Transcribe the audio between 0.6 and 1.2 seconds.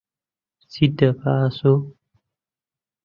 چیت دا